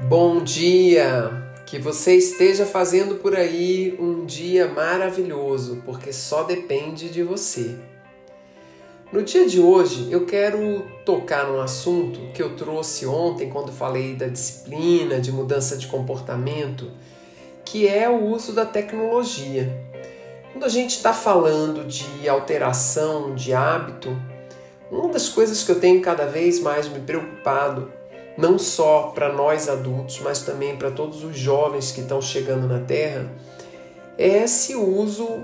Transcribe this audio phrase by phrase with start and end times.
[0.00, 1.28] Bom dia!
[1.66, 7.76] Que você esteja fazendo por aí um dia maravilhoso, porque só depende de você.
[9.12, 14.14] No dia de hoje, eu quero tocar num assunto que eu trouxe ontem quando falei
[14.14, 16.92] da disciplina, de mudança de comportamento,
[17.64, 19.84] que é o uso da tecnologia.
[20.52, 24.16] Quando a gente está falando de alteração de hábito,
[24.92, 27.97] uma das coisas que eu tenho cada vez mais me preocupado
[28.38, 32.78] não só para nós adultos, mas também para todos os jovens que estão chegando na
[32.78, 33.28] Terra,
[34.16, 35.40] é esse uso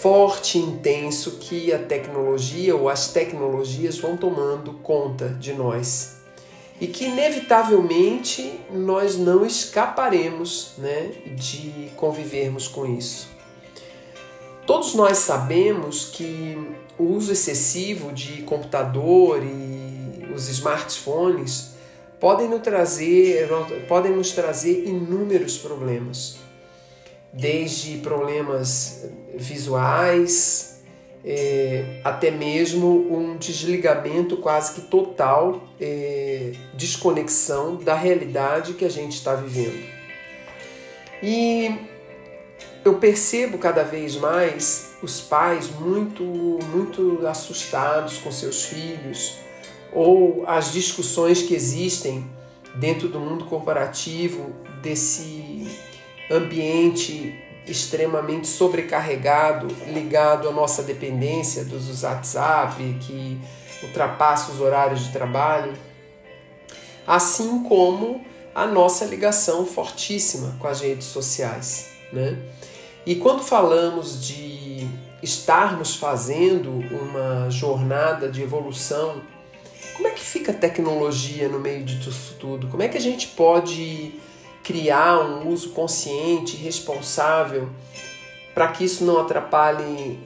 [0.00, 6.16] forte e intenso que a tecnologia ou as tecnologias vão tomando conta de nós.
[6.80, 13.28] E que inevitavelmente nós não escaparemos né, de convivermos com isso.
[14.66, 16.58] Todos nós sabemos que
[16.98, 21.70] o uso excessivo de computador e os smartphones
[22.20, 23.48] podem nos trazer,
[23.88, 26.36] podem nos trazer inúmeros problemas,
[27.32, 30.82] desde problemas visuais,
[31.24, 39.12] é, até mesmo um desligamento quase que total, é, desconexão da realidade que a gente
[39.12, 39.82] está vivendo.
[41.22, 41.78] E
[42.84, 49.38] eu percebo cada vez mais os pais muito, muito assustados com seus filhos,
[49.92, 52.28] ou as discussões que existem
[52.76, 55.66] dentro do mundo corporativo, desse
[56.30, 57.34] ambiente
[57.66, 63.38] extremamente sobrecarregado, ligado à nossa dependência dos WhatsApp, que
[63.82, 65.72] ultrapassa os horários de trabalho,
[67.06, 68.24] assim como
[68.54, 71.90] a nossa ligação fortíssima com as redes sociais.
[72.12, 72.38] Né?
[73.06, 74.88] E quando falamos de
[75.22, 79.22] estarmos fazendo uma jornada de evolução
[80.00, 82.68] como é que fica a tecnologia no meio disso tudo?
[82.68, 84.14] Como é que a gente pode
[84.64, 87.68] criar um uso consciente, responsável,
[88.54, 90.18] para que isso não atrapalhe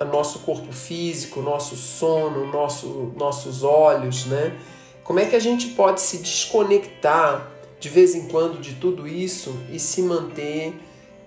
[0.00, 4.58] o nosso corpo físico, nosso sono, nosso, nossos olhos, né?
[5.04, 9.56] Como é que a gente pode se desconectar de vez em quando de tudo isso
[9.72, 10.74] e se manter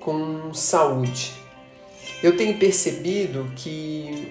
[0.01, 1.31] com saúde?
[2.21, 4.29] Eu tenho percebido que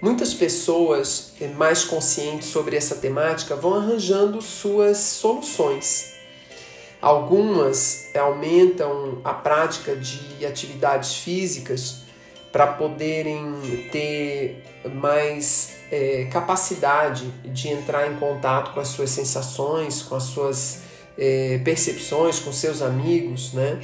[0.00, 6.14] Muitas pessoas mais conscientes sobre essa temática vão arranjando suas soluções.
[7.02, 12.02] Algumas aumentam a prática de atividades físicas
[12.52, 14.64] para poderem ter
[14.94, 20.82] mais é, capacidade de entrar em contato com as suas sensações, com as suas
[21.16, 23.80] é, percepções, com seus amigos, né?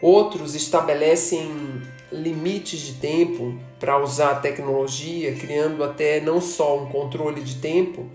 [0.00, 7.42] Outros estabelecem limites de tempo para usar a tecnologia, criando até não só um controle
[7.42, 8.06] de tempo,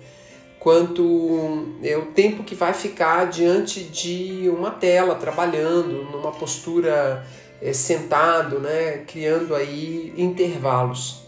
[0.59, 7.25] quanto é o tempo que vai ficar diante de uma tela, trabalhando, numa postura
[7.61, 11.23] é, sentado, né, criando aí intervalos.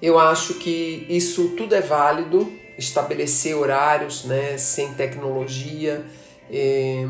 [0.00, 6.04] Eu acho que isso tudo é válido, estabelecer horários né, sem tecnologia.
[6.50, 7.06] É,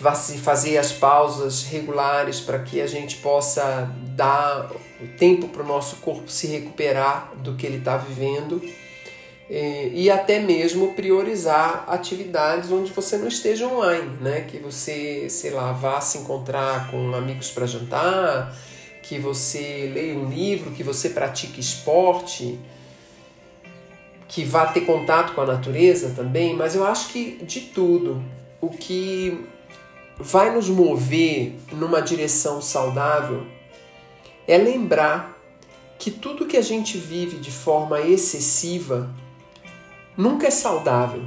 [0.00, 5.96] fazer as pausas regulares para que a gente possa dar o tempo para o nosso
[5.96, 8.62] corpo se recuperar do que ele está vivendo
[9.50, 14.42] e até mesmo priorizar atividades onde você não esteja online, né?
[14.42, 18.56] Que você, sei lá, vá se encontrar com amigos para jantar,
[19.02, 22.60] que você leia um livro, que você pratique esporte,
[24.28, 28.22] que vá ter contato com a natureza também, mas eu acho que de tudo,
[28.60, 29.44] o que
[30.20, 33.46] vai nos mover numa direção saudável
[34.46, 35.38] é lembrar
[35.98, 39.14] que tudo que a gente vive de forma excessiva
[40.16, 41.24] nunca é saudável.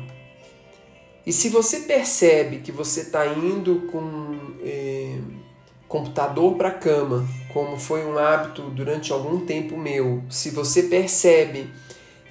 [1.25, 5.17] E se você percebe que você está indo com é,
[5.87, 11.69] computador para a cama, como foi um hábito durante algum tempo meu, se você percebe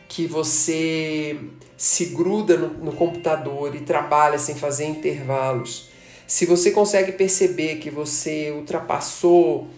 [0.09, 1.41] que você
[1.77, 5.92] se gruda no, no computador e trabalha sem fazer intervalos,
[6.33, 9.69] se você consegue perceber que você ultrapassou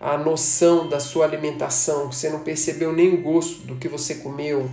[0.00, 4.14] a noção da sua alimentação, que você não percebeu nem o gosto do que você
[4.14, 4.70] comeu,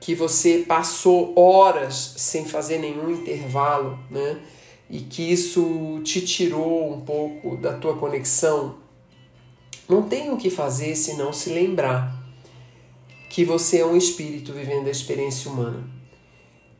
[0.00, 4.40] que você passou horas sem fazer nenhum intervalo, né?
[4.88, 8.76] E que isso te tirou um pouco da tua conexão,
[9.86, 12.18] não tem o que fazer senão se lembrar
[13.28, 15.86] que você é um espírito vivendo a experiência humana.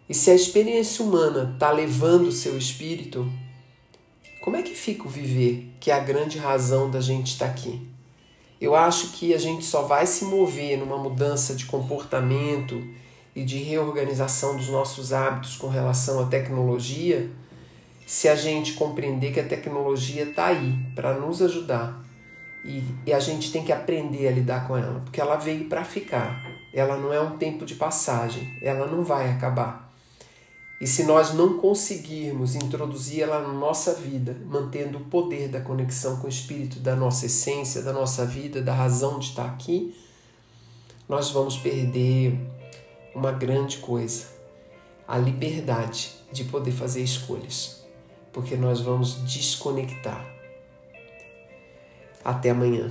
[0.08, 3.30] E se a experiência humana está levando o seu espírito,
[4.42, 7.80] como é que fica o viver, que é a grande razão da gente estar aqui?
[8.60, 12.82] Eu acho que a gente só vai se mover numa mudança de comportamento
[13.36, 17.30] e de reorganização dos nossos hábitos com relação à tecnologia,
[18.04, 22.02] se a gente compreender que a tecnologia está aí para nos ajudar
[22.64, 25.84] e, e, a gente tem que aprender a lidar com ela, porque ela veio para
[25.84, 26.40] ficar.
[26.74, 29.91] Ela não é um tempo de passagem, ela não vai acabar.
[30.82, 36.16] E se nós não conseguirmos introduzir ela na nossa vida, mantendo o poder da conexão
[36.16, 39.96] com o Espírito, da nossa essência, da nossa vida, da razão de estar aqui,
[41.08, 42.36] nós vamos perder
[43.14, 44.26] uma grande coisa:
[45.06, 47.84] a liberdade de poder fazer escolhas,
[48.32, 50.26] porque nós vamos desconectar.
[52.24, 52.90] Até amanhã.